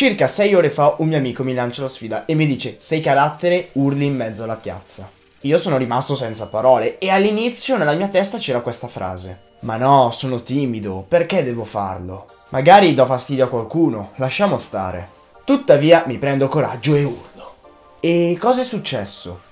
Circa 0.00 0.28
6 0.28 0.54
ore 0.54 0.70
fa 0.70 0.94
un 1.00 1.08
mio 1.08 1.18
amico 1.18 1.44
mi 1.44 1.52
lancia 1.52 1.82
la 1.82 1.88
sfida 1.88 2.24
e 2.24 2.34
mi 2.34 2.46
dice 2.46 2.76
sei 2.78 3.02
carattere, 3.02 3.68
urli 3.72 4.06
in 4.06 4.16
mezzo 4.16 4.44
alla 4.44 4.56
piazza. 4.56 5.10
Io 5.42 5.58
sono 5.58 5.76
rimasto 5.76 6.14
senza 6.14 6.48
parole 6.48 6.96
e 6.96 7.10
all'inizio 7.10 7.76
nella 7.76 7.92
mia 7.92 8.08
testa 8.08 8.38
c'era 8.38 8.62
questa 8.62 8.88
frase. 8.88 9.36
Ma 9.60 9.76
no, 9.76 10.10
sono 10.10 10.42
timido, 10.42 11.04
perché 11.06 11.44
devo 11.44 11.64
farlo? 11.64 12.24
Magari 12.48 12.94
do 12.94 13.04
fastidio 13.04 13.44
a 13.44 13.48
qualcuno, 13.48 14.12
lasciamo 14.14 14.56
stare. 14.56 15.10
Tuttavia 15.44 16.04
mi 16.06 16.16
prendo 16.16 16.46
coraggio 16.46 16.94
e 16.94 17.04
urlo. 17.04 17.56
E 18.00 18.38
cosa 18.40 18.62
è 18.62 18.64
successo? 18.64 19.42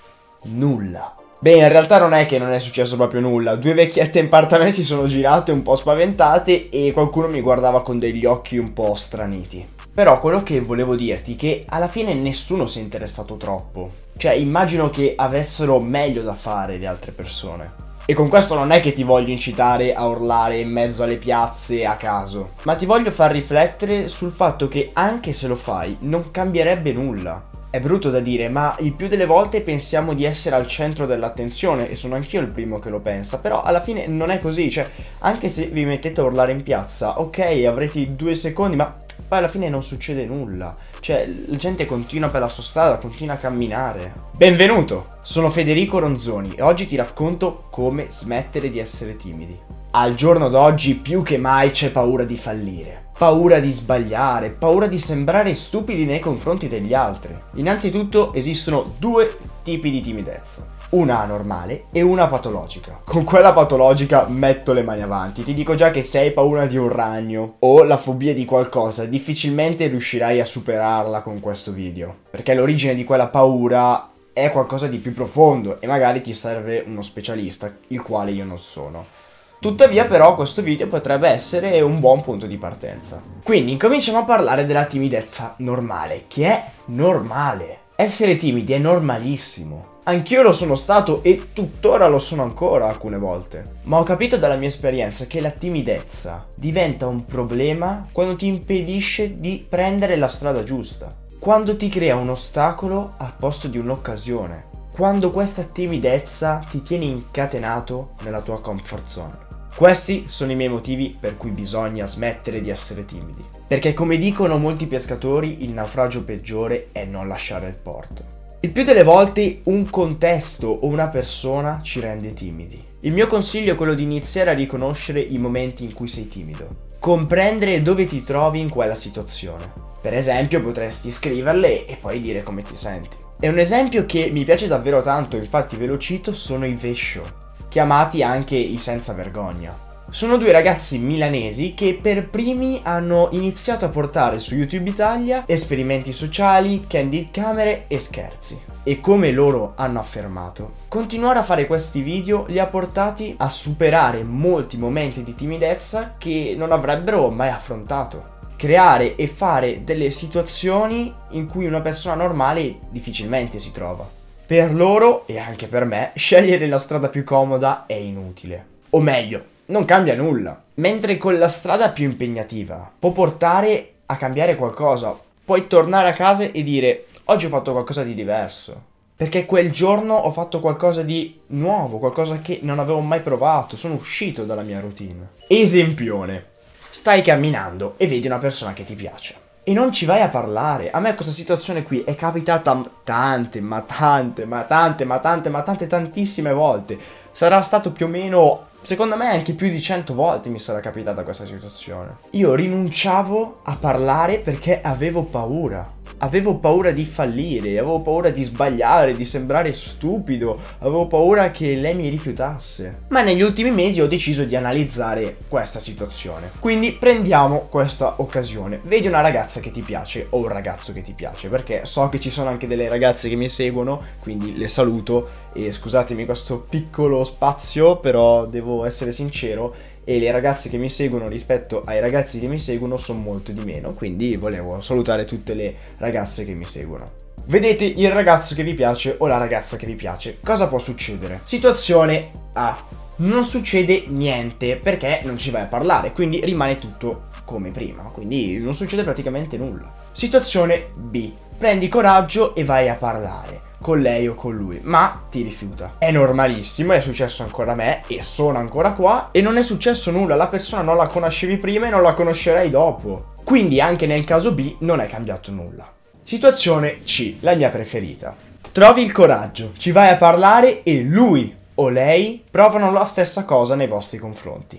Nulla. 0.44 1.12
Beh, 1.40 1.58
in 1.58 1.68
realtà 1.68 1.98
non 1.98 2.14
è 2.14 2.24
che 2.24 2.38
non 2.38 2.52
è 2.52 2.58
successo 2.58 2.96
proprio 2.96 3.20
nulla. 3.20 3.54
Due 3.54 3.74
vecchiette 3.74 4.18
in 4.18 4.30
parte 4.30 4.54
a 4.54 4.58
me 4.58 4.72
si 4.72 4.82
sono 4.82 5.06
girate 5.08 5.52
un 5.52 5.60
po' 5.60 5.76
spaventate 5.76 6.70
e 6.70 6.92
qualcuno 6.94 7.28
mi 7.28 7.42
guardava 7.42 7.82
con 7.82 7.98
degli 7.98 8.24
occhi 8.24 8.56
un 8.56 8.72
po' 8.72 8.94
straniti. 8.94 9.76
Però 9.98 10.20
quello 10.20 10.44
che 10.44 10.60
volevo 10.60 10.94
dirti 10.94 11.34
è 11.34 11.36
che 11.36 11.64
alla 11.66 11.88
fine 11.88 12.14
nessuno 12.14 12.68
si 12.68 12.78
è 12.78 12.82
interessato 12.82 13.34
troppo. 13.34 13.90
Cioè, 14.16 14.30
immagino 14.30 14.90
che 14.90 15.14
avessero 15.16 15.80
meglio 15.80 16.22
da 16.22 16.36
fare 16.36 16.78
le 16.78 16.86
altre 16.86 17.10
persone. 17.10 17.72
E 18.06 18.14
con 18.14 18.28
questo 18.28 18.54
non 18.54 18.70
è 18.70 18.78
che 18.78 18.92
ti 18.92 19.02
voglio 19.02 19.32
incitare 19.32 19.94
a 19.94 20.06
urlare 20.06 20.60
in 20.60 20.70
mezzo 20.70 21.02
alle 21.02 21.16
piazze 21.16 21.84
a 21.84 21.96
caso, 21.96 22.50
ma 22.62 22.76
ti 22.76 22.86
voglio 22.86 23.10
far 23.10 23.32
riflettere 23.32 24.06
sul 24.06 24.30
fatto 24.30 24.68
che 24.68 24.90
anche 24.92 25.32
se 25.32 25.48
lo 25.48 25.56
fai 25.56 25.96
non 26.02 26.30
cambierebbe 26.30 26.92
nulla. 26.92 27.48
È 27.68 27.80
brutto 27.80 28.08
da 28.08 28.20
dire, 28.20 28.48
ma 28.48 28.76
il 28.78 28.94
più 28.94 29.08
delle 29.08 29.26
volte 29.26 29.62
pensiamo 29.62 30.14
di 30.14 30.24
essere 30.24 30.54
al 30.54 30.68
centro 30.68 31.06
dell'attenzione 31.06 31.90
e 31.90 31.96
sono 31.96 32.14
anch'io 32.14 32.40
il 32.40 32.52
primo 32.52 32.78
che 32.78 32.88
lo 32.88 33.00
pensa, 33.00 33.40
però 33.40 33.62
alla 33.62 33.80
fine 33.80 34.06
non 34.06 34.30
è 34.30 34.38
così, 34.38 34.70
cioè 34.70 34.88
anche 35.22 35.48
se 35.48 35.66
vi 35.66 35.84
mettete 35.84 36.20
a 36.20 36.24
urlare 36.24 36.52
in 36.52 36.62
piazza, 36.62 37.18
ok, 37.18 37.64
avrete 37.66 38.14
due 38.14 38.36
secondi, 38.36 38.76
ma 38.76 38.94
poi 39.28 39.38
alla 39.38 39.48
fine 39.48 39.68
non 39.68 39.82
succede 39.82 40.24
nulla. 40.24 40.74
Cioè, 41.00 41.26
la 41.46 41.56
gente 41.56 41.84
continua 41.84 42.30
per 42.30 42.40
la 42.40 42.48
sua 42.48 42.62
strada, 42.62 42.96
continua 42.96 43.34
a 43.34 43.38
camminare. 43.38 44.12
Benvenuto! 44.36 45.08
Sono 45.22 45.50
Federico 45.50 45.98
Ronzoni 45.98 46.54
e 46.56 46.62
oggi 46.62 46.86
ti 46.86 46.96
racconto 46.96 47.68
come 47.70 48.06
smettere 48.08 48.70
di 48.70 48.78
essere 48.78 49.16
timidi. 49.16 49.58
Al 49.92 50.14
giorno 50.14 50.48
d'oggi 50.48 50.94
più 50.94 51.22
che 51.22 51.36
mai 51.36 51.70
c'è 51.70 51.90
paura 51.90 52.24
di 52.24 52.36
fallire 52.36 53.07
paura 53.18 53.58
di 53.58 53.72
sbagliare, 53.72 54.50
paura 54.50 54.86
di 54.86 54.96
sembrare 54.96 55.52
stupidi 55.54 56.04
nei 56.04 56.20
confronti 56.20 56.68
degli 56.68 56.94
altri. 56.94 57.34
Innanzitutto 57.56 58.32
esistono 58.32 58.94
due 58.96 59.36
tipi 59.64 59.90
di 59.90 60.00
timidezza. 60.00 60.68
Una 60.90 61.24
normale 61.24 61.86
e 61.92 62.00
una 62.00 62.28
patologica. 62.28 63.00
Con 63.04 63.24
quella 63.24 63.52
patologica 63.52 64.26
metto 64.28 64.72
le 64.72 64.84
mani 64.84 65.02
avanti. 65.02 65.42
Ti 65.42 65.52
dico 65.52 65.74
già 65.74 65.90
che 65.90 66.02
se 66.02 66.20
hai 66.20 66.30
paura 66.30 66.66
di 66.66 66.76
un 66.76 66.88
ragno 66.88 67.56
o 67.58 67.82
la 67.82 67.96
fobia 67.96 68.32
di 68.32 68.44
qualcosa, 68.44 69.04
difficilmente 69.04 69.88
riuscirai 69.88 70.40
a 70.40 70.44
superarla 70.44 71.20
con 71.20 71.40
questo 71.40 71.72
video. 71.72 72.18
Perché 72.30 72.54
l'origine 72.54 72.94
di 72.94 73.04
quella 73.04 73.26
paura 73.26 74.12
è 74.32 74.52
qualcosa 74.52 74.86
di 74.86 74.98
più 74.98 75.12
profondo 75.12 75.80
e 75.80 75.88
magari 75.88 76.20
ti 76.20 76.32
serve 76.32 76.84
uno 76.86 77.02
specialista, 77.02 77.74
il 77.88 78.00
quale 78.00 78.30
io 78.30 78.44
non 78.44 78.58
sono. 78.58 79.17
Tuttavia 79.60 80.04
però 80.04 80.36
questo 80.36 80.62
video 80.62 80.86
potrebbe 80.86 81.28
essere 81.28 81.80
un 81.80 81.98
buon 81.98 82.22
punto 82.22 82.46
di 82.46 82.56
partenza. 82.56 83.20
Quindi 83.42 83.72
incominciamo 83.72 84.18
a 84.18 84.24
parlare 84.24 84.64
della 84.64 84.84
timidezza 84.84 85.56
normale, 85.58 86.26
che 86.28 86.46
è 86.46 86.64
normale. 86.86 87.80
Essere 87.96 88.36
timidi 88.36 88.74
è 88.74 88.78
normalissimo. 88.78 89.96
Anch'io 90.04 90.42
lo 90.42 90.52
sono 90.52 90.76
stato 90.76 91.24
e 91.24 91.48
tuttora 91.52 92.06
lo 92.06 92.20
sono 92.20 92.44
ancora 92.44 92.86
alcune 92.86 93.18
volte. 93.18 93.80
Ma 93.86 93.98
ho 93.98 94.04
capito 94.04 94.36
dalla 94.36 94.54
mia 94.54 94.68
esperienza 94.68 95.26
che 95.26 95.40
la 95.40 95.50
timidezza 95.50 96.46
diventa 96.54 97.08
un 97.08 97.24
problema 97.24 98.02
quando 98.12 98.36
ti 98.36 98.46
impedisce 98.46 99.34
di 99.34 99.66
prendere 99.68 100.14
la 100.14 100.28
strada 100.28 100.62
giusta. 100.62 101.08
Quando 101.40 101.76
ti 101.76 101.88
crea 101.88 102.14
un 102.14 102.28
ostacolo 102.28 103.14
al 103.18 103.34
posto 103.36 103.66
di 103.66 103.78
un'occasione. 103.78 104.66
Quando 104.92 105.30
questa 105.30 105.62
timidezza 105.62 106.62
ti 106.70 106.80
tiene 106.80 107.06
incatenato 107.06 108.12
nella 108.22 108.40
tua 108.40 108.60
comfort 108.60 109.06
zone. 109.06 109.47
Questi 109.78 110.24
sono 110.26 110.50
i 110.50 110.56
miei 110.56 110.68
motivi 110.68 111.16
per 111.20 111.36
cui 111.36 111.52
bisogna 111.52 112.04
smettere 112.04 112.60
di 112.60 112.68
essere 112.68 113.04
timidi. 113.04 113.44
Perché 113.64 113.94
come 113.94 114.18
dicono 114.18 114.58
molti 114.58 114.88
pescatori, 114.88 115.62
il 115.62 115.70
naufragio 115.70 116.24
peggiore 116.24 116.88
è 116.90 117.04
non 117.04 117.28
lasciare 117.28 117.68
il 117.68 117.78
porto. 117.80 118.24
Il 118.62 118.72
più 118.72 118.82
delle 118.82 119.04
volte 119.04 119.60
un 119.66 119.88
contesto 119.88 120.66
o 120.66 120.86
una 120.86 121.06
persona 121.06 121.80
ci 121.80 122.00
rende 122.00 122.34
timidi. 122.34 122.82
Il 123.02 123.12
mio 123.12 123.28
consiglio 123.28 123.74
è 123.74 123.76
quello 123.76 123.94
di 123.94 124.02
iniziare 124.02 124.50
a 124.50 124.54
riconoscere 124.54 125.20
i 125.20 125.38
momenti 125.38 125.84
in 125.84 125.94
cui 125.94 126.08
sei 126.08 126.26
timido. 126.26 126.86
Comprendere 126.98 127.80
dove 127.80 128.08
ti 128.08 128.20
trovi 128.20 128.58
in 128.58 128.70
quella 128.70 128.96
situazione. 128.96 129.70
Per 130.02 130.12
esempio 130.12 130.60
potresti 130.60 131.12
scriverle 131.12 131.84
e 131.84 131.96
poi 132.00 132.20
dire 132.20 132.42
come 132.42 132.62
ti 132.62 132.74
senti. 132.74 133.16
E 133.38 133.48
un 133.48 133.60
esempio 133.60 134.06
che 134.06 134.28
mi 134.32 134.42
piace 134.42 134.66
davvero 134.66 135.02
tanto, 135.02 135.36
infatti 135.36 135.76
ve 135.76 135.86
lo 135.86 135.98
cito, 135.98 136.34
sono 136.34 136.66
i 136.66 136.74
Vesho 136.74 137.46
chiamati 137.68 138.22
anche 138.22 138.56
i 138.56 138.78
senza 138.78 139.12
vergogna. 139.12 139.86
Sono 140.10 140.38
due 140.38 140.52
ragazzi 140.52 140.98
milanesi 140.98 141.74
che 141.74 141.98
per 142.00 142.30
primi 142.30 142.80
hanno 142.82 143.28
iniziato 143.32 143.84
a 143.84 143.88
portare 143.88 144.38
su 144.38 144.54
YouTube 144.54 144.88
Italia 144.88 145.42
esperimenti 145.46 146.14
sociali, 146.14 146.86
candid 146.86 147.30
camere 147.30 147.84
e 147.88 147.98
scherzi. 147.98 148.58
E 148.84 149.00
come 149.00 149.32
loro 149.32 149.74
hanno 149.76 149.98
affermato, 149.98 150.72
continuare 150.88 151.40
a 151.40 151.42
fare 151.42 151.66
questi 151.66 152.00
video 152.00 152.46
li 152.48 152.58
ha 152.58 152.64
portati 152.64 153.34
a 153.36 153.50
superare 153.50 154.22
molti 154.22 154.78
momenti 154.78 155.22
di 155.22 155.34
timidezza 155.34 156.12
che 156.16 156.54
non 156.56 156.72
avrebbero 156.72 157.28
mai 157.28 157.50
affrontato. 157.50 158.36
Creare 158.56 159.14
e 159.14 159.26
fare 159.26 159.84
delle 159.84 160.08
situazioni 160.08 161.12
in 161.32 161.46
cui 161.46 161.66
una 161.66 161.82
persona 161.82 162.14
normale 162.14 162.78
difficilmente 162.90 163.58
si 163.58 163.72
trova. 163.72 164.17
Per 164.48 164.74
loro, 164.74 165.26
e 165.26 165.38
anche 165.38 165.66
per 165.66 165.84
me, 165.84 166.12
scegliere 166.14 166.68
la 166.68 166.78
strada 166.78 167.10
più 167.10 167.22
comoda 167.22 167.84
è 167.84 167.92
inutile. 167.92 168.68
O 168.92 169.00
meglio, 169.00 169.44
non 169.66 169.84
cambia 169.84 170.14
nulla. 170.14 170.62
Mentre 170.76 171.18
con 171.18 171.36
la 171.36 171.48
strada 171.48 171.90
più 171.90 172.04
impegnativa 172.06 172.90
può 172.98 173.10
portare 173.10 173.90
a 174.06 174.16
cambiare 174.16 174.56
qualcosa. 174.56 175.14
Puoi 175.44 175.66
tornare 175.66 176.08
a 176.08 176.14
casa 176.14 176.44
e 176.44 176.62
dire 176.62 177.08
oggi 177.24 177.44
ho 177.44 177.50
fatto 177.50 177.72
qualcosa 177.72 178.02
di 178.02 178.14
diverso. 178.14 178.84
Perché 179.14 179.44
quel 179.44 179.70
giorno 179.70 180.14
ho 180.14 180.30
fatto 180.30 180.60
qualcosa 180.60 181.02
di 181.02 181.36
nuovo, 181.48 181.98
qualcosa 181.98 182.40
che 182.40 182.60
non 182.62 182.78
avevo 182.78 183.00
mai 183.00 183.20
provato, 183.20 183.76
sono 183.76 183.96
uscito 183.96 184.44
dalla 184.44 184.62
mia 184.62 184.80
routine. 184.80 185.32
Esempione. 185.46 186.46
Stai 186.88 187.20
camminando 187.20 187.96
e 187.98 188.06
vedi 188.06 188.26
una 188.26 188.38
persona 188.38 188.72
che 188.72 188.86
ti 188.86 188.94
piace 188.94 189.47
e 189.64 189.72
non 189.72 189.92
ci 189.92 190.04
vai 190.04 190.20
a 190.22 190.28
parlare. 190.28 190.90
A 190.90 191.00
me 191.00 191.14
questa 191.14 191.32
situazione 191.32 191.82
qui 191.82 192.02
è 192.02 192.14
capitata 192.14 192.82
tante, 193.04 193.60
ma 193.60 193.82
tante, 193.82 194.44
ma 194.44 194.62
tante, 194.62 195.04
ma 195.04 195.18
tante, 195.18 195.48
ma 195.48 195.62
tante, 195.62 195.86
tantissime 195.86 196.52
volte. 196.52 196.98
Sarà 197.32 197.60
stato 197.62 197.92
più 197.92 198.06
o 198.06 198.08
meno, 198.08 198.66
secondo 198.82 199.16
me 199.16 199.30
anche 199.30 199.52
più 199.52 199.68
di 199.68 199.80
100 199.80 200.14
volte 200.14 200.48
mi 200.48 200.58
sarà 200.58 200.80
capitata 200.80 201.22
questa 201.22 201.44
situazione. 201.44 202.16
Io 202.32 202.54
rinunciavo 202.54 203.60
a 203.64 203.76
parlare 203.78 204.38
perché 204.38 204.80
avevo 204.80 205.22
paura 205.22 205.97
avevo 206.18 206.56
paura 206.56 206.90
di 206.90 207.04
fallire, 207.04 207.78
avevo 207.78 208.00
paura 208.00 208.30
di 208.30 208.42
sbagliare, 208.42 209.14
di 209.14 209.24
sembrare 209.24 209.72
stupido, 209.72 210.58
avevo 210.78 211.06
paura 211.06 211.50
che 211.50 211.74
lei 211.76 211.94
mi 211.94 212.08
rifiutasse. 212.08 213.02
Ma 213.08 213.22
negli 213.22 213.42
ultimi 213.42 213.70
mesi 213.70 214.00
ho 214.00 214.08
deciso 214.08 214.44
di 214.44 214.56
analizzare 214.56 215.36
questa 215.48 215.78
situazione. 215.78 216.50
Quindi 216.58 216.92
prendiamo 216.92 217.66
questa 217.70 218.14
occasione. 218.18 218.80
Vedi 218.84 219.06
una 219.06 219.20
ragazza 219.20 219.60
che 219.60 219.70
ti 219.70 219.82
piace 219.82 220.26
o 220.30 220.38
un 220.38 220.48
ragazzo 220.48 220.92
che 220.92 221.02
ti 221.02 221.12
piace, 221.14 221.48
perché 221.48 221.82
so 221.84 222.08
che 222.08 222.20
ci 222.20 222.30
sono 222.30 222.48
anche 222.48 222.66
delle 222.66 222.88
ragazze 222.88 223.28
che 223.28 223.36
mi 223.36 223.48
seguono, 223.48 224.00
quindi 224.22 224.56
le 224.56 224.68
saluto 224.68 225.28
e 225.54 225.70
scusatemi 225.70 226.24
questo 226.24 226.64
piccolo 226.68 227.24
spazio, 227.24 227.96
però 227.96 228.46
devo 228.46 228.84
essere 228.84 229.12
sincero 229.12 229.74
e 230.08 230.18
le 230.18 230.30
ragazze 230.30 230.70
che 230.70 230.78
mi 230.78 230.88
seguono 230.88 231.28
rispetto 231.28 231.82
ai 231.84 232.00
ragazzi 232.00 232.38
che 232.38 232.46
mi 232.46 232.58
seguono 232.58 232.96
sono 232.96 233.20
molto 233.20 233.52
di 233.52 233.62
meno, 233.62 233.90
quindi 233.90 234.36
volevo 234.36 234.80
salutare 234.80 235.26
tutte 235.26 235.52
le 235.52 235.74
ragazze 235.98 236.46
che 236.46 236.54
mi 236.54 236.64
seguono. 236.64 237.10
Vedete 237.44 237.84
il 237.84 238.10
ragazzo 238.10 238.54
che 238.54 238.62
vi 238.62 238.72
piace 238.72 239.16
o 239.18 239.26
la 239.26 239.36
ragazza 239.36 239.76
che 239.76 239.84
vi 239.84 239.96
piace. 239.96 240.38
Cosa 240.42 240.66
può 240.66 240.78
succedere? 240.78 241.42
Situazione 241.44 242.30
A. 242.54 242.97
Non 243.20 243.42
succede 243.42 244.04
niente 244.06 244.76
perché 244.76 245.22
non 245.24 245.36
ci 245.36 245.50
vai 245.50 245.62
a 245.62 245.66
parlare, 245.66 246.12
quindi 246.12 246.40
rimane 246.44 246.78
tutto 246.78 247.24
come 247.44 247.72
prima, 247.72 248.04
quindi 248.12 248.60
non 248.60 248.76
succede 248.76 249.02
praticamente 249.02 249.56
nulla. 249.56 249.92
Situazione 250.12 250.90
B. 251.00 251.28
Prendi 251.58 251.88
coraggio 251.88 252.54
e 252.54 252.62
vai 252.62 252.88
a 252.88 252.94
parlare 252.94 253.58
con 253.80 253.98
lei 253.98 254.28
o 254.28 254.36
con 254.36 254.54
lui, 254.54 254.78
ma 254.84 255.26
ti 255.28 255.42
rifiuta. 255.42 255.96
È 255.98 256.12
normalissimo, 256.12 256.92
è 256.92 257.00
successo 257.00 257.42
ancora 257.42 257.72
a 257.72 257.74
me 257.74 258.02
e 258.06 258.22
sono 258.22 258.58
ancora 258.58 258.92
qua 258.92 259.30
e 259.32 259.42
non 259.42 259.56
è 259.56 259.64
successo 259.64 260.12
nulla, 260.12 260.36
la 260.36 260.46
persona 260.46 260.82
non 260.82 260.96
la 260.96 261.06
conoscevi 261.06 261.56
prima 261.56 261.88
e 261.88 261.90
non 261.90 262.02
la 262.02 262.14
conoscerai 262.14 262.70
dopo. 262.70 263.32
Quindi 263.42 263.80
anche 263.80 264.06
nel 264.06 264.22
caso 264.22 264.54
B 264.54 264.76
non 264.80 265.00
è 265.00 265.06
cambiato 265.06 265.50
nulla. 265.50 265.84
Situazione 266.24 266.98
C, 267.02 267.38
la 267.40 267.56
mia 267.56 267.70
preferita. 267.70 268.32
Trovi 268.70 269.02
il 269.02 269.10
coraggio, 269.10 269.72
ci 269.76 269.90
vai 269.90 270.10
a 270.10 270.16
parlare 270.16 270.84
e 270.84 271.02
lui 271.02 271.52
o 271.80 271.88
lei 271.88 272.42
provano 272.50 272.92
la 272.92 273.04
stessa 273.04 273.44
cosa 273.44 273.74
nei 273.74 273.86
vostri 273.86 274.18
confronti. 274.18 274.78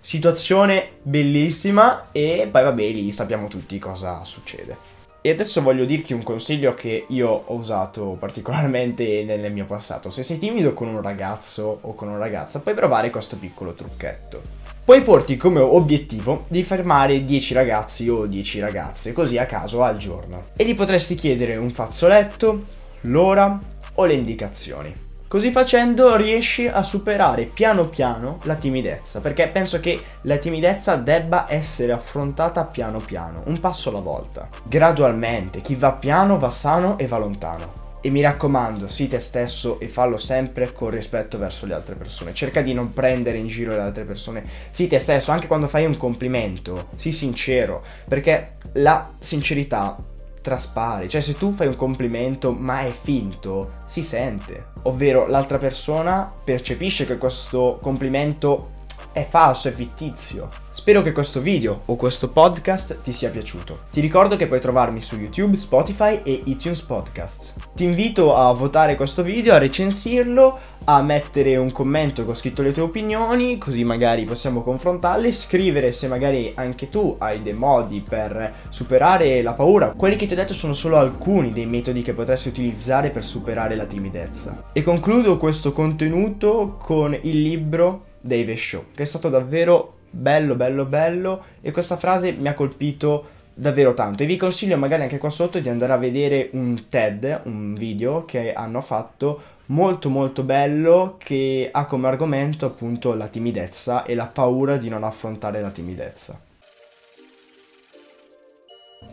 Situazione 0.00 0.86
bellissima 1.02 2.10
e 2.12 2.48
poi 2.50 2.62
vabbè 2.62 2.82
lì 2.82 3.12
sappiamo 3.12 3.48
tutti 3.48 3.78
cosa 3.78 4.24
succede. 4.24 4.98
E 5.22 5.30
adesso 5.30 5.60
voglio 5.60 5.84
dirti 5.84 6.14
un 6.14 6.22
consiglio 6.22 6.72
che 6.72 7.04
io 7.08 7.28
ho 7.28 7.52
usato 7.52 8.16
particolarmente 8.18 9.22
nel 9.24 9.52
mio 9.52 9.66
passato. 9.66 10.10
Se 10.10 10.22
sei 10.22 10.38
timido 10.38 10.72
con 10.72 10.88
un 10.88 11.02
ragazzo 11.02 11.76
o 11.82 11.92
con 11.92 12.08
una 12.08 12.18
ragazza, 12.18 12.60
puoi 12.60 12.74
provare 12.74 13.10
questo 13.10 13.36
piccolo 13.36 13.74
trucchetto. 13.74 14.40
Puoi 14.82 15.02
porti 15.02 15.36
come 15.36 15.60
obiettivo 15.60 16.46
di 16.48 16.62
fermare 16.62 17.24
10 17.24 17.54
ragazzi 17.54 18.08
o 18.08 18.26
10 18.26 18.60
ragazze, 18.60 19.12
così 19.12 19.36
a 19.36 19.44
caso 19.44 19.82
al 19.82 19.98
giorno. 19.98 20.46
E 20.56 20.64
gli 20.64 20.74
potresti 20.74 21.14
chiedere 21.16 21.56
un 21.56 21.70
fazzoletto, 21.70 22.62
l'ora 23.02 23.58
o 23.94 24.04
le 24.06 24.14
indicazioni. 24.14 25.08
Così 25.30 25.52
facendo 25.52 26.16
riesci 26.16 26.66
a 26.66 26.82
superare 26.82 27.44
piano 27.44 27.86
piano 27.86 28.38
la 28.42 28.56
timidezza, 28.56 29.20
perché 29.20 29.46
penso 29.46 29.78
che 29.78 30.02
la 30.22 30.38
timidezza 30.38 30.96
debba 30.96 31.44
essere 31.48 31.92
affrontata 31.92 32.64
piano 32.64 32.98
piano, 32.98 33.44
un 33.46 33.60
passo 33.60 33.90
alla 33.90 34.00
volta. 34.00 34.48
Gradualmente, 34.64 35.60
chi 35.60 35.76
va 35.76 35.92
piano 35.92 36.36
va 36.36 36.50
sano 36.50 36.98
e 36.98 37.06
va 37.06 37.18
lontano. 37.18 37.70
E 38.00 38.10
mi 38.10 38.22
raccomando, 38.22 38.88
sii 38.88 39.06
te 39.06 39.20
stesso 39.20 39.78
e 39.78 39.86
fallo 39.86 40.16
sempre 40.16 40.72
con 40.72 40.90
rispetto 40.90 41.38
verso 41.38 41.64
le 41.64 41.74
altre 41.74 41.94
persone. 41.94 42.34
Cerca 42.34 42.60
di 42.60 42.74
non 42.74 42.88
prendere 42.88 43.38
in 43.38 43.46
giro 43.46 43.70
le 43.70 43.82
altre 43.82 44.02
persone. 44.02 44.42
Sii 44.72 44.88
te 44.88 44.98
stesso, 44.98 45.30
anche 45.30 45.46
quando 45.46 45.68
fai 45.68 45.86
un 45.86 45.96
complimento, 45.96 46.88
sii 46.96 47.12
sincero, 47.12 47.84
perché 48.08 48.54
la 48.72 49.08
sincerità 49.20 49.96
traspari. 50.40 51.08
Cioè, 51.08 51.20
se 51.20 51.36
tu 51.36 51.52
fai 51.52 51.68
un 51.68 51.76
complimento 51.76 52.52
ma 52.52 52.80
è 52.80 52.90
finto, 52.90 53.74
si 53.86 54.02
sente. 54.02 54.69
Ovvero 54.84 55.26
l'altra 55.26 55.58
persona 55.58 56.26
percepisce 56.42 57.06
che 57.06 57.18
questo 57.18 57.78
complimento 57.80 58.70
è 59.12 59.26
falso, 59.28 59.68
è 59.68 59.72
fittizio. 59.72 60.46
Spero 60.72 61.02
che 61.02 61.12
questo 61.12 61.40
video 61.40 61.80
o 61.86 61.96
questo 61.96 62.28
podcast 62.30 63.02
ti 63.02 63.12
sia 63.12 63.30
piaciuto. 63.30 63.80
Ti 63.90 64.00
ricordo 64.00 64.36
che 64.36 64.46
puoi 64.46 64.60
trovarmi 64.60 65.00
su 65.00 65.16
YouTube, 65.16 65.56
Spotify 65.56 66.20
e 66.22 66.40
iTunes 66.44 66.80
Podcasts. 66.80 67.54
Ti 67.74 67.84
invito 67.84 68.36
a 68.36 68.52
votare 68.52 68.94
questo 68.94 69.22
video, 69.22 69.52
a 69.52 69.58
recensirlo, 69.58 70.58
a 70.84 71.02
mettere 71.02 71.56
un 71.56 71.72
commento 71.72 72.24
con 72.24 72.34
scritto 72.34 72.62
le 72.62 72.72
tue 72.72 72.82
opinioni, 72.82 73.58
così 73.58 73.84
magari 73.84 74.24
possiamo 74.24 74.60
confrontarle, 74.60 75.32
scrivere 75.32 75.92
se 75.92 76.06
magari 76.06 76.52
anche 76.54 76.88
tu 76.88 77.14
hai 77.18 77.42
dei 77.42 77.52
modi 77.52 78.00
per 78.00 78.54
superare 78.68 79.42
la 79.42 79.54
paura. 79.54 79.92
Quelli 79.96 80.16
che 80.16 80.26
ti 80.26 80.32
ho 80.32 80.36
detto 80.36 80.54
sono 80.54 80.72
solo 80.72 80.96
alcuni 80.96 81.50
dei 81.50 81.66
metodi 81.66 82.02
che 82.02 82.14
potresti 82.14 82.48
utilizzare 82.48 83.10
per 83.10 83.24
superare 83.24 83.74
la 83.74 83.86
timidezza. 83.86 84.70
E 84.72 84.82
concludo 84.82 85.36
questo 85.36 85.72
contenuto 85.72 86.76
con 86.80 87.12
il 87.12 87.40
libro 87.40 87.98
Dave 88.22 88.56
Show, 88.56 88.86
che 88.94 89.02
è 89.02 89.06
stato 89.06 89.28
davvero 89.28 89.90
bello, 90.12 90.54
bello, 90.54 90.84
bello 90.84 91.44
e 91.60 91.70
questa 91.70 91.96
frase 91.96 92.32
mi 92.32 92.48
ha 92.48 92.54
colpito 92.54 93.28
davvero 93.54 93.92
tanto 93.94 94.22
e 94.22 94.26
vi 94.26 94.36
consiglio 94.36 94.76
magari 94.76 95.02
anche 95.02 95.18
qua 95.18 95.30
sotto 95.30 95.58
di 95.58 95.68
andare 95.68 95.92
a 95.92 95.98
vedere 95.98 96.50
un 96.52 96.88
TED, 96.88 97.42
un 97.44 97.74
video 97.74 98.24
che 98.24 98.52
hanno 98.52 98.80
fatto 98.80 99.42
molto 99.66 100.08
molto 100.08 100.42
bello 100.42 101.16
che 101.18 101.68
ha 101.70 101.86
come 101.86 102.08
argomento 102.08 102.66
appunto 102.66 103.14
la 103.14 103.28
timidezza 103.28 104.04
e 104.04 104.14
la 104.14 104.30
paura 104.32 104.76
di 104.76 104.88
non 104.88 105.04
affrontare 105.04 105.60
la 105.60 105.70
timidezza. 105.70 106.38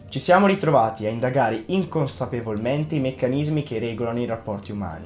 Ci 0.10 0.20
siamo 0.20 0.48
ritrovati 0.48 1.06
a 1.06 1.10
indagare 1.10 1.64
inconsapevolmente 1.68 2.96
i 2.96 3.00
meccanismi 3.00 3.64
che 3.64 3.80
regolano 3.80 4.20
i 4.20 4.26
rapporti 4.26 4.72
umani, 4.72 5.06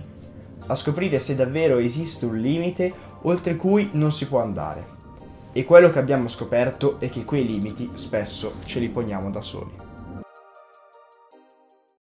a 0.71 0.75
scoprire 0.75 1.19
se 1.19 1.35
davvero 1.35 1.77
esiste 1.77 2.25
un 2.25 2.37
limite 2.37 2.91
oltre 3.23 3.57
cui 3.57 3.89
non 3.93 4.11
si 4.11 4.27
può 4.27 4.41
andare. 4.41 4.99
E 5.51 5.65
quello 5.65 5.89
che 5.89 5.99
abbiamo 5.99 6.29
scoperto 6.29 6.99
è 6.99 7.09
che 7.09 7.25
quei 7.25 7.45
limiti 7.45 7.89
spesso 7.93 8.53
ce 8.63 8.79
li 8.79 8.87
poniamo 8.87 9.29
da 9.29 9.41
soli. 9.41 9.90